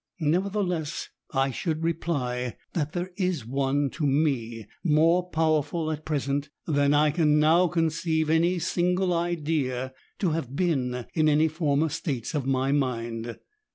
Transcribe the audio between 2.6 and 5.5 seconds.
that there is one, to me more